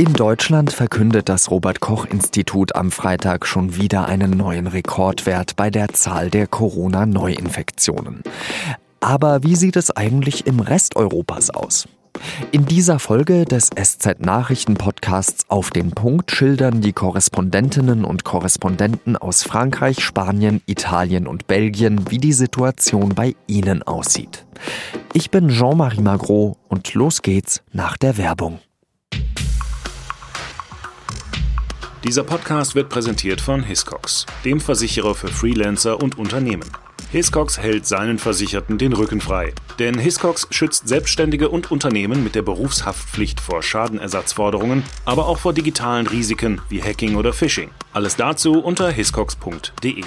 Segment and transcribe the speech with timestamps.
[0.00, 5.68] In Deutschland verkündet das Robert Koch Institut am Freitag schon wieder einen neuen Rekordwert bei
[5.68, 8.22] der Zahl der Corona-Neuinfektionen.
[9.00, 11.86] Aber wie sieht es eigentlich im Rest Europas aus?
[12.50, 19.18] In dieser Folge des SZ Nachrichten Podcasts auf den Punkt schildern die Korrespondentinnen und Korrespondenten
[19.18, 24.46] aus Frankreich, Spanien, Italien und Belgien, wie die Situation bei ihnen aussieht.
[25.12, 28.60] Ich bin Jean-Marie Magro und los geht's nach der Werbung.
[32.02, 36.64] Dieser Podcast wird präsentiert von Hiscox, dem Versicherer für Freelancer und Unternehmen.
[37.12, 39.52] Hiscox hält seinen Versicherten den Rücken frei.
[39.78, 46.06] Denn Hiscox schützt Selbstständige und Unternehmen mit der Berufshaftpflicht vor Schadenersatzforderungen, aber auch vor digitalen
[46.06, 47.70] Risiken wie Hacking oder Phishing.
[47.92, 50.02] Alles dazu unter hiscox.de.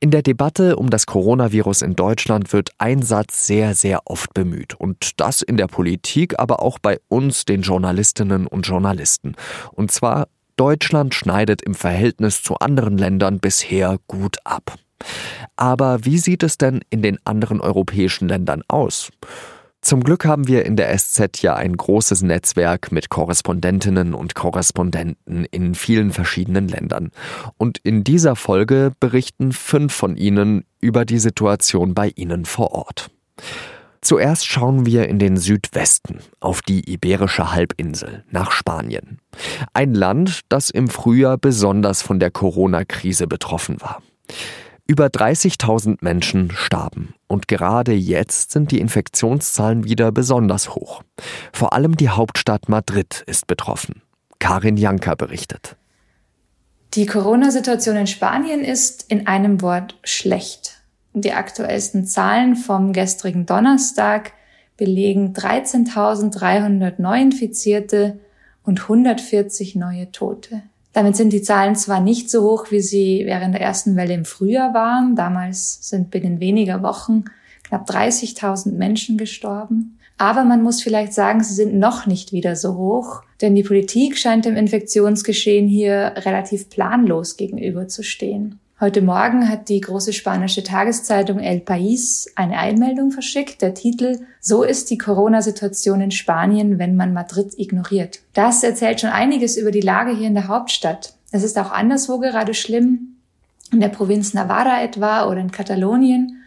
[0.00, 4.74] In der Debatte um das Coronavirus in Deutschland wird ein Satz sehr, sehr oft bemüht.
[4.74, 9.34] Und das in der Politik, aber auch bei uns, den Journalistinnen und Journalisten.
[9.72, 14.76] Und zwar, Deutschland schneidet im Verhältnis zu anderen Ländern bisher gut ab.
[15.56, 19.10] Aber wie sieht es denn in den anderen europäischen Ländern aus?
[19.84, 25.44] Zum Glück haben wir in der SZ ja ein großes Netzwerk mit Korrespondentinnen und Korrespondenten
[25.50, 27.10] in vielen verschiedenen Ländern.
[27.58, 33.10] Und in dieser Folge berichten fünf von ihnen über die Situation bei ihnen vor Ort.
[34.00, 39.18] Zuerst schauen wir in den Südwesten, auf die Iberische Halbinsel, nach Spanien.
[39.74, 44.00] Ein Land, das im Frühjahr besonders von der Corona-Krise betroffen war.
[44.86, 51.02] Über 30.000 Menschen starben und gerade jetzt sind die Infektionszahlen wieder besonders hoch.
[51.54, 54.02] Vor allem die Hauptstadt Madrid ist betroffen.
[54.40, 55.76] Karin Janka berichtet.
[56.92, 60.82] Die Corona-Situation in Spanien ist in einem Wort schlecht.
[61.14, 64.32] Die aktuellsten Zahlen vom gestrigen Donnerstag
[64.76, 68.18] belegen 13.300 Neuinfizierte
[68.64, 70.62] und 140 neue Tote.
[70.94, 74.24] Damit sind die Zahlen zwar nicht so hoch, wie sie während der ersten Welle im
[74.24, 75.16] Frühjahr waren.
[75.16, 77.24] Damals sind binnen weniger Wochen
[77.64, 79.98] knapp 30.000 Menschen gestorben.
[80.18, 84.16] Aber man muss vielleicht sagen, sie sind noch nicht wieder so hoch, denn die Politik
[84.16, 88.60] scheint dem Infektionsgeschehen hier relativ planlos gegenüberzustehen.
[88.84, 93.62] Heute Morgen hat die große spanische Tageszeitung El País eine Einmeldung verschickt.
[93.62, 98.20] Der Titel So ist die Corona-Situation in Spanien, wenn man Madrid ignoriert.
[98.34, 101.14] Das erzählt schon einiges über die Lage hier in der Hauptstadt.
[101.32, 103.16] Es ist auch anderswo gerade schlimm.
[103.72, 106.42] In der Provinz Navarra etwa oder in Katalonien.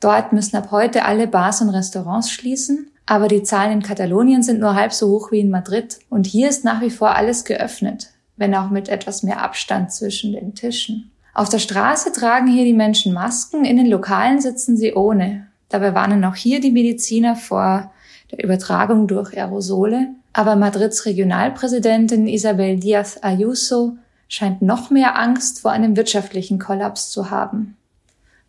[0.00, 2.90] Dort müssen ab heute alle Bars und Restaurants schließen.
[3.06, 5.98] Aber die Zahlen in Katalonien sind nur halb so hoch wie in Madrid.
[6.10, 10.34] Und hier ist nach wie vor alles geöffnet, wenn auch mit etwas mehr Abstand zwischen
[10.34, 11.10] den Tischen.
[11.40, 15.46] Auf der Straße tragen hier die Menschen Masken, in den Lokalen sitzen sie ohne.
[15.70, 17.90] Dabei warnen auch hier die Mediziner vor
[18.30, 20.08] der Übertragung durch Aerosole.
[20.34, 23.96] Aber Madrids Regionalpräsidentin Isabel Díaz Ayuso
[24.28, 27.78] scheint noch mehr Angst vor einem wirtschaftlichen Kollaps zu haben.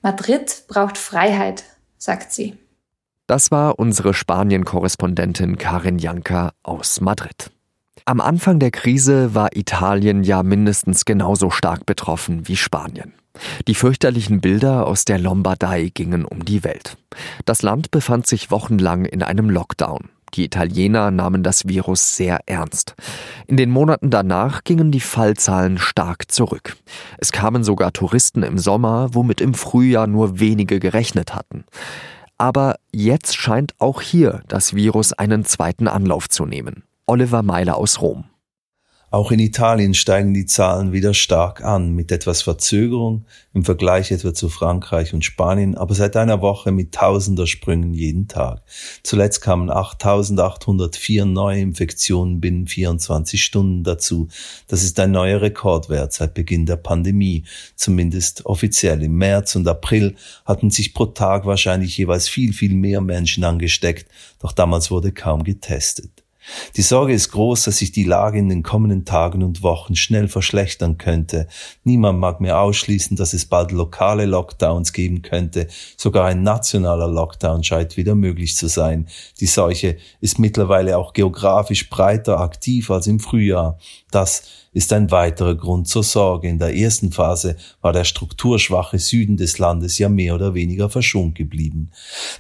[0.02, 1.64] Madrid braucht Freiheit,
[1.98, 2.58] sagt sie.
[3.26, 7.52] Das war unsere Spanien-Korrespondentin Karin Janka aus Madrid.
[8.06, 13.14] Am Anfang der Krise war Italien ja mindestens genauso stark betroffen wie Spanien.
[13.68, 16.98] Die fürchterlichen Bilder aus der Lombardei gingen um die Welt.
[17.46, 20.10] Das Land befand sich wochenlang in einem Lockdown.
[20.34, 22.96] Die Italiener nahmen das Virus sehr ernst.
[23.48, 26.78] In den Monaten danach gingen die Fallzahlen stark zurück.
[27.18, 31.66] Es kamen sogar Touristen im Sommer, womit im Frühjahr nur wenige gerechnet hatten.
[32.38, 36.84] Aber jetzt scheint auch hier das Virus einen zweiten Anlauf zu nehmen.
[37.12, 38.24] Oliver Meiler aus Rom.
[39.10, 44.34] Auch in Italien steigen die Zahlen wieder stark an, mit etwas Verzögerung im Vergleich etwa
[44.34, 48.62] zu Frankreich und Spanien, aber seit einer Woche mit tausender Sprüngen jeden Tag.
[49.04, 54.30] Zuletzt kamen 8.804 neue Infektionen binnen 24 Stunden dazu.
[54.68, 57.44] Das ist ein neuer Rekordwert seit Beginn der Pandemie,
[57.76, 59.04] zumindest offiziell.
[59.04, 64.10] Im März und April hatten sich pro Tag wahrscheinlich jeweils viel, viel mehr Menschen angesteckt,
[64.40, 66.21] doch damals wurde kaum getestet.
[66.76, 70.28] Die Sorge ist groß, dass sich die Lage in den kommenden Tagen und Wochen schnell
[70.28, 71.48] verschlechtern könnte.
[71.84, 75.68] Niemand mag mehr ausschließen, dass es bald lokale Lockdowns geben könnte.
[75.98, 79.08] Sogar ein nationaler Lockdown scheint wieder möglich zu sein.
[79.40, 83.78] Die Seuche ist mittlerweile auch geografisch breiter aktiv als im Frühjahr.
[84.10, 86.48] Das ist ein weiterer Grund zur Sorge.
[86.48, 91.36] In der ersten Phase war der strukturschwache Süden des Landes ja mehr oder weniger verschont
[91.36, 91.92] geblieben.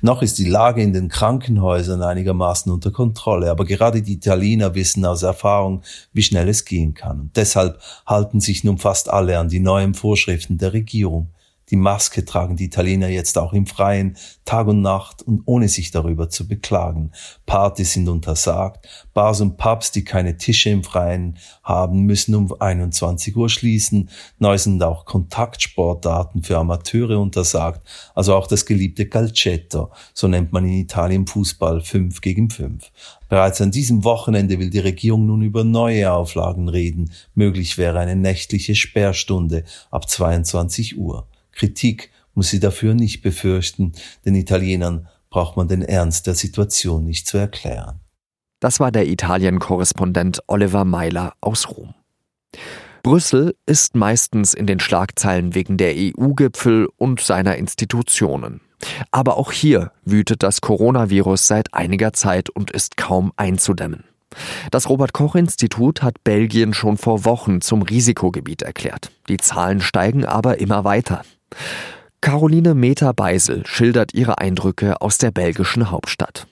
[0.01, 5.05] Noch ist die Lage in den Krankenhäusern einigermaßen unter Kontrolle, aber gerade die Italiener wissen
[5.05, 5.81] aus Erfahrung,
[6.13, 7.19] wie schnell es gehen kann.
[7.19, 11.27] Und deshalb halten sich nun fast alle an die neuen Vorschriften der Regierung.
[11.71, 15.89] Die Maske tragen die Italiener jetzt auch im Freien, Tag und Nacht und ohne sich
[15.91, 17.11] darüber zu beklagen.
[17.45, 18.87] Partys sind untersagt.
[19.13, 24.09] Bars und Pubs, die keine Tische im Freien haben, müssen um 21 Uhr schließen.
[24.37, 30.65] Neu sind auch Kontaktsportdaten für Amateure untersagt, also auch das geliebte Calcetto, so nennt man
[30.65, 32.91] in Italien Fußball 5 gegen 5.
[33.29, 37.11] Bereits an diesem Wochenende will die Regierung nun über neue Auflagen reden.
[37.33, 41.27] Möglich wäre eine nächtliche Sperrstunde ab 22 Uhr.
[41.61, 43.91] Kritik muss sie dafür nicht befürchten,
[44.25, 47.99] den Italienern braucht man den Ernst der Situation nicht zu erklären.
[48.59, 51.93] Das war der Italien-Korrespondent Oliver Meiler aus Rom.
[53.03, 58.61] Brüssel ist meistens in den Schlagzeilen wegen der EU-Gipfel und seiner Institutionen.
[59.11, 64.05] Aber auch hier wütet das Coronavirus seit einiger Zeit und ist kaum einzudämmen.
[64.71, 69.11] Das Robert Koch Institut hat Belgien schon vor Wochen zum Risikogebiet erklärt.
[69.29, 71.21] Die Zahlen steigen aber immer weiter.
[72.21, 76.47] Caroline Meter-Beisel schildert ihre Eindrücke aus der belgischen Hauptstadt.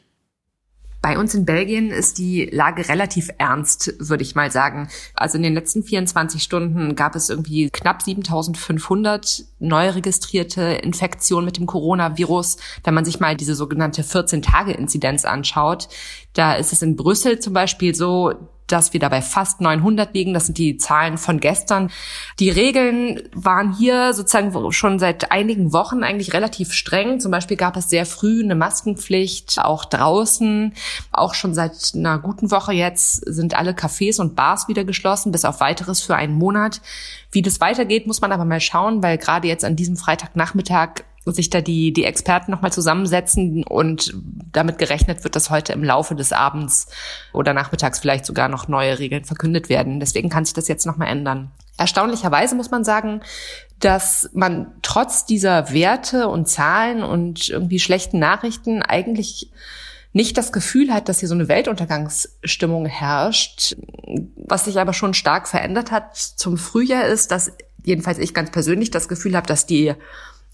[1.02, 4.90] Bei uns in Belgien ist die Lage relativ ernst, würde ich mal sagen.
[5.14, 11.56] Also in den letzten 24 Stunden gab es irgendwie knapp 7500 neu registrierte Infektionen mit
[11.56, 12.58] dem Coronavirus.
[12.84, 15.88] Wenn man sich mal diese sogenannte 14-Tage-Inzidenz anschaut,
[16.34, 18.34] da ist es in Brüssel zum Beispiel so,
[18.72, 20.34] dass wir dabei fast 900 liegen.
[20.34, 21.92] Das sind die Zahlen von gestern.
[22.40, 27.20] Die Regeln waren hier sozusagen schon seit einigen Wochen eigentlich relativ streng.
[27.20, 30.74] Zum Beispiel gab es sehr früh eine Maskenpflicht, auch draußen.
[31.12, 35.46] Auch schon seit einer guten Woche jetzt sind alle Cafés und Bars wieder geschlossen, bis
[35.46, 36.82] auf weiteres für einen Monat.
[37.32, 41.50] Wie das weitergeht, muss man aber mal schauen, weil gerade jetzt an diesem Freitagnachmittag sich
[41.50, 44.14] da die, die Experten nochmal zusammensetzen und
[44.52, 46.88] damit gerechnet wird, dass heute im Laufe des Abends
[47.34, 50.00] oder nachmittags vielleicht sogar noch neue Regeln verkündet werden.
[50.00, 51.52] Deswegen kann sich das jetzt nochmal ändern.
[51.78, 53.22] Erstaunlicherweise muss man sagen,
[53.80, 59.50] dass man trotz dieser Werte und Zahlen und irgendwie schlechten Nachrichten eigentlich
[60.12, 63.76] nicht das Gefühl hat, dass hier so eine Weltuntergangsstimmung herrscht.
[64.36, 67.52] Was sich aber schon stark verändert hat zum Frühjahr ist, dass
[67.84, 69.94] jedenfalls ich ganz persönlich das Gefühl habe, dass die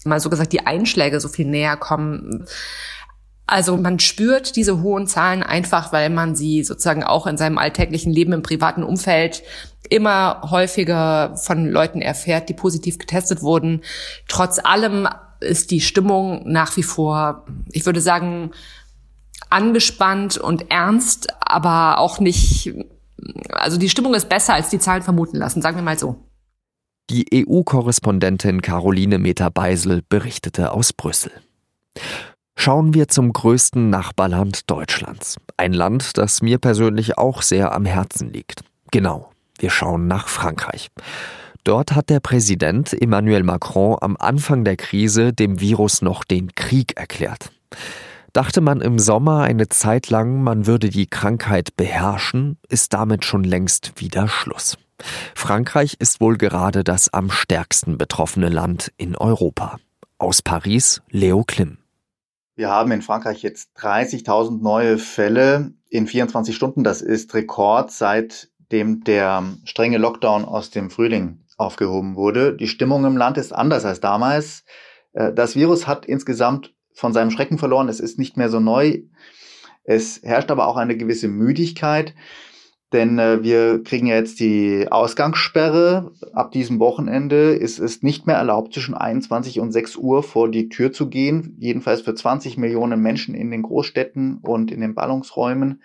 [0.06, 2.46] mal so gesagt, die Einschläge so viel näher kommen.
[3.46, 8.12] Also man spürt diese hohen Zahlen einfach, weil man sie sozusagen auch in seinem alltäglichen
[8.12, 9.42] Leben im privaten Umfeld
[9.88, 13.82] immer häufiger von Leuten erfährt, die positiv getestet wurden.
[14.26, 15.08] Trotz allem
[15.40, 18.50] ist die Stimmung nach wie vor, ich würde sagen,
[19.48, 22.74] angespannt und ernst, aber auch nicht,
[23.52, 26.16] also die Stimmung ist besser, als die Zahlen vermuten lassen, sagen wir mal so.
[27.08, 31.30] Die EU-Korrespondentin Caroline Meter-Beisel berichtete aus Brüssel.
[32.56, 35.36] Schauen wir zum größten Nachbarland Deutschlands.
[35.56, 38.62] Ein Land, das mir persönlich auch sehr am Herzen liegt.
[38.90, 40.88] Genau, wir schauen nach Frankreich.
[41.62, 46.96] Dort hat der Präsident Emmanuel Macron am Anfang der Krise dem Virus noch den Krieg
[46.96, 47.52] erklärt.
[48.32, 53.44] Dachte man im Sommer eine Zeit lang, man würde die Krankheit beherrschen, ist damit schon
[53.44, 54.76] längst wieder Schluss.
[55.34, 59.78] Frankreich ist wohl gerade das am stärksten betroffene Land in Europa.
[60.18, 61.78] Aus Paris Leo Klim.
[62.54, 66.84] Wir haben in Frankreich jetzt 30.000 neue Fälle in 24 Stunden.
[66.84, 72.56] Das ist Rekord, seitdem der strenge Lockdown aus dem Frühling aufgehoben wurde.
[72.56, 74.64] Die Stimmung im Land ist anders als damals.
[75.12, 77.88] Äh, das Virus hat insgesamt von seinem Schrecken verloren.
[77.88, 79.02] Es ist nicht mehr so neu.
[79.84, 82.14] Es herrscht aber auch eine gewisse Müdigkeit.
[82.92, 86.12] Denn äh, wir kriegen ja jetzt die Ausgangssperre.
[86.32, 90.68] Ab diesem Wochenende ist es nicht mehr erlaubt, zwischen 21 und 6 Uhr vor die
[90.68, 91.56] Tür zu gehen.
[91.58, 95.82] Jedenfalls für 20 Millionen Menschen in den Großstädten und in den Ballungsräumen.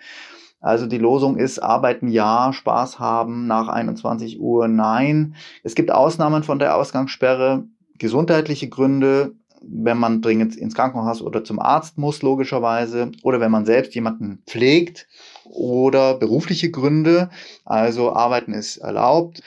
[0.60, 5.34] Also die Losung ist, arbeiten ja, Spaß haben, nach 21 Uhr nein.
[5.64, 7.64] Es gibt Ausnahmen von der Ausgangssperre,
[7.98, 9.32] gesundheitliche Gründe,
[9.64, 14.42] wenn man dringend ins Krankenhaus oder zum Arzt muss, logischerweise, oder wenn man selbst jemanden
[14.46, 15.06] pflegt
[15.44, 17.30] oder berufliche Gründe,
[17.64, 19.42] also Arbeiten ist erlaubt.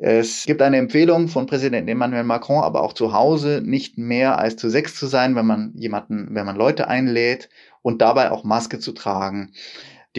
[0.00, 4.56] Es gibt eine Empfehlung von Präsident Emmanuel Macron, aber auch zu Hause nicht mehr als
[4.56, 7.48] zu sechs zu sein, wenn man jemanden, wenn man Leute einlädt
[7.82, 9.52] und dabei auch Maske zu tragen.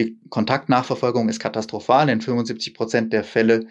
[0.00, 2.08] Die Kontaktnachverfolgung ist katastrophal.
[2.08, 3.66] In 75 Prozent der Fälle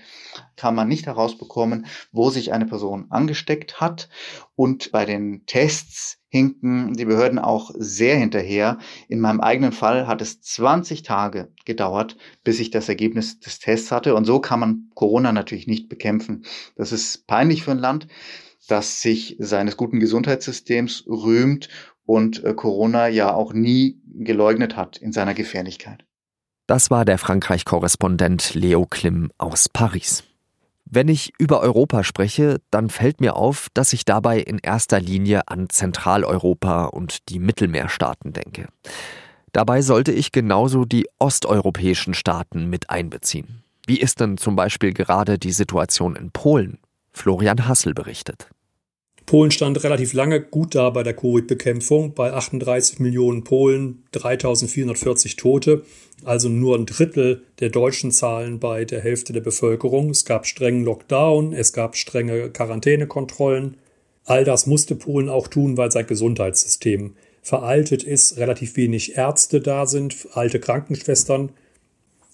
[0.57, 4.09] kann man nicht herausbekommen, wo sich eine Person angesteckt hat.
[4.55, 8.77] Und bei den Tests hinken die Behörden auch sehr hinterher.
[9.07, 13.91] In meinem eigenen Fall hat es 20 Tage gedauert, bis ich das Ergebnis des Tests
[13.91, 14.13] hatte.
[14.13, 16.45] Und so kann man Corona natürlich nicht bekämpfen.
[16.75, 18.07] Das ist peinlich für ein Land,
[18.67, 21.69] das sich seines guten Gesundheitssystems rühmt
[22.05, 26.05] und äh, Corona ja auch nie geleugnet hat in seiner Gefährlichkeit.
[26.69, 30.23] Das war der Frankreich-Korrespondent Leo Klim aus Paris.
[30.85, 35.47] Wenn ich über Europa spreche, dann fällt mir auf, dass ich dabei in erster Linie
[35.47, 38.67] an Zentraleuropa und die Mittelmeerstaaten denke.
[39.51, 43.63] Dabei sollte ich genauso die osteuropäischen Staaten mit einbeziehen.
[43.87, 46.77] Wie ist denn zum Beispiel gerade die Situation in Polen?
[47.11, 48.47] Florian Hassel berichtet.
[49.25, 55.83] Polen stand relativ lange gut da bei der Covid-Bekämpfung, bei 38 Millionen Polen, 3440 Tote,
[56.23, 60.09] also nur ein Drittel der deutschen Zahlen bei der Hälfte der Bevölkerung.
[60.09, 63.77] Es gab strengen Lockdown, es gab strenge Quarantänekontrollen.
[64.25, 69.85] All das musste Polen auch tun, weil sein Gesundheitssystem veraltet ist, relativ wenig Ärzte da
[69.85, 71.51] sind, alte Krankenschwestern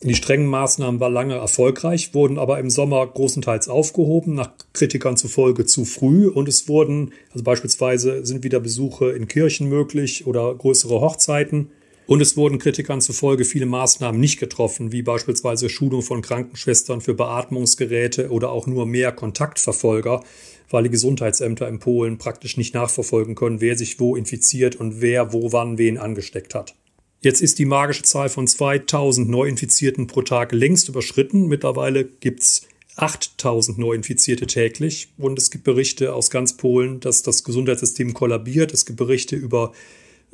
[0.03, 5.65] die strengen Maßnahmen waren lange erfolgreich, wurden aber im Sommer großenteils aufgehoben, nach Kritikern zufolge
[5.65, 6.27] zu früh.
[6.27, 11.71] Und es wurden, also beispielsweise sind wieder Besuche in Kirchen möglich oder größere Hochzeiten.
[12.07, 17.15] Und es wurden Kritikern zufolge viele Maßnahmen nicht getroffen, wie beispielsweise Schulung von Krankenschwestern für
[17.15, 20.23] Beatmungsgeräte oder auch nur mehr Kontaktverfolger,
[20.69, 25.33] weil die Gesundheitsämter in Polen praktisch nicht nachverfolgen können, wer sich wo infiziert und wer
[25.33, 26.75] wo wann wen angesteckt hat.
[27.21, 31.47] Jetzt ist die magische Zahl von 2000 Neuinfizierten pro Tag längst überschritten.
[31.47, 37.43] Mittlerweile gibt es 8000 Neuinfizierte täglich und es gibt Berichte aus ganz Polen, dass das
[37.43, 38.73] Gesundheitssystem kollabiert.
[38.73, 39.73] Es gibt Berichte über,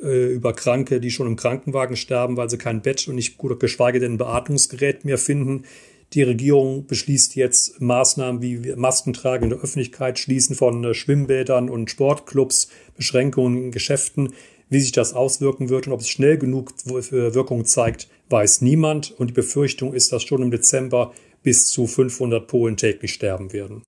[0.02, 3.58] äh, über Kranke, die schon im Krankenwagen sterben, weil sie kein Bett und nicht gut,
[3.60, 5.64] geschweige denn ein Beatmungsgerät mehr finden.
[6.12, 11.90] Die Regierung beschließt jetzt Maßnahmen wie Maskentragen in der Öffentlichkeit, Schließen von äh, Schwimmbädern und
[11.90, 14.34] Sportclubs, Beschränkungen in Geschäften.
[14.68, 19.10] Wie sich das auswirken wird und ob es schnell genug Wirkung zeigt, weiß niemand.
[19.10, 23.82] Und die Befürchtung ist, dass schon im Dezember bis zu 500 Polen täglich sterben werden.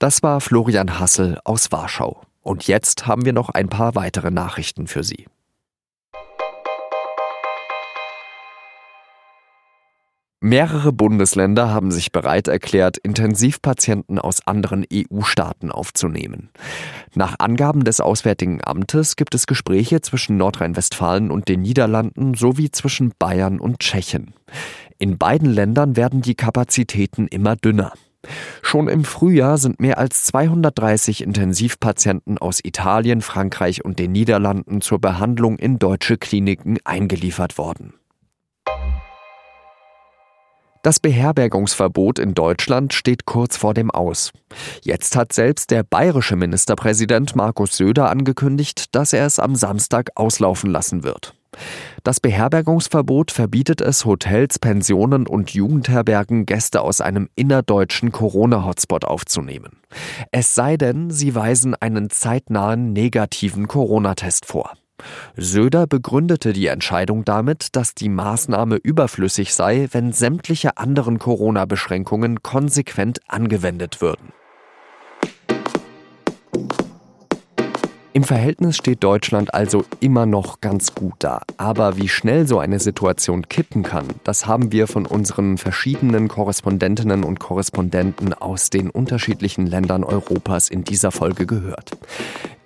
[0.00, 2.22] Das war Florian Hassel aus Warschau.
[2.40, 5.26] Und jetzt haben wir noch ein paar weitere Nachrichten für Sie.
[10.42, 16.48] Mehrere Bundesländer haben sich bereit erklärt, Intensivpatienten aus anderen EU-Staaten aufzunehmen.
[17.14, 23.12] Nach Angaben des Auswärtigen Amtes gibt es Gespräche zwischen Nordrhein-Westfalen und den Niederlanden sowie zwischen
[23.18, 24.32] Bayern und Tschechien.
[24.98, 27.92] In beiden Ländern werden die Kapazitäten immer dünner.
[28.62, 35.00] Schon im Frühjahr sind mehr als 230 Intensivpatienten aus Italien, Frankreich und den Niederlanden zur
[35.00, 37.94] Behandlung in deutsche Kliniken eingeliefert worden.
[40.82, 44.32] Das Beherbergungsverbot in Deutschland steht kurz vor dem Aus.
[44.82, 50.70] Jetzt hat selbst der bayerische Ministerpräsident Markus Söder angekündigt, dass er es am Samstag auslaufen
[50.70, 51.34] lassen wird.
[52.02, 59.80] Das Beherbergungsverbot verbietet es Hotels, Pensionen und Jugendherbergen, Gäste aus einem innerdeutschen Corona-Hotspot aufzunehmen.
[60.30, 64.72] Es sei denn, sie weisen einen zeitnahen negativen Corona-Test vor.
[65.36, 73.20] Söder begründete die Entscheidung damit, dass die Maßnahme überflüssig sei, wenn sämtliche anderen Corona-Beschränkungen konsequent
[73.28, 74.32] angewendet würden.
[78.12, 81.42] Im Verhältnis steht Deutschland also immer noch ganz gut da.
[81.58, 87.22] Aber wie schnell so eine Situation kippen kann, das haben wir von unseren verschiedenen Korrespondentinnen
[87.22, 91.92] und Korrespondenten aus den unterschiedlichen Ländern Europas in dieser Folge gehört.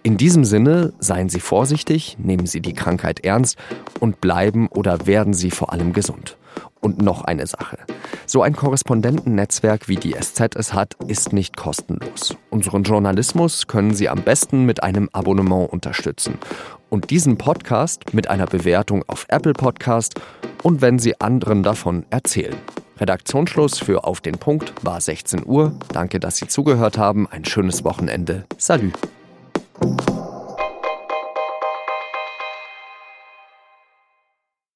[0.02, 3.58] In diesem Sinne, seien Sie vorsichtig, nehmen Sie die Krankheit ernst
[4.00, 6.38] und bleiben oder werden Sie vor allem gesund.
[6.84, 7.78] Und noch eine Sache.
[8.26, 12.36] So ein Korrespondentennetzwerk wie die SZ es hat, ist nicht kostenlos.
[12.50, 16.38] Unseren Journalismus können Sie am besten mit einem Abonnement unterstützen.
[16.90, 20.20] Und diesen Podcast mit einer Bewertung auf Apple Podcast
[20.62, 22.56] und wenn Sie anderen davon erzählen.
[22.98, 25.72] Redaktionsschluss für Auf den Punkt war 16 Uhr.
[25.90, 27.26] Danke, dass Sie zugehört haben.
[27.30, 28.44] Ein schönes Wochenende.
[29.80, 30.23] You.